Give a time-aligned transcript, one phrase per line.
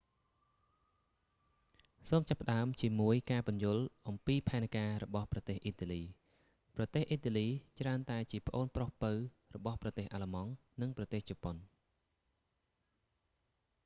[2.09, 6.01] សូមចាប់ផ្តើមជាមួយការពន្យល់អំពីផែនការរបស់ប្រទេសអ៊ីតាលី
[6.75, 7.47] ប្រទេសអ៊ីតាលី
[7.79, 9.11] ច្រើនតែជាប្អូនប្រុសពៅ
[9.55, 10.51] របស់ប្រទេសអាល្លឺម៉ង់
[10.81, 11.55] និងប្រទេសជប៉ុន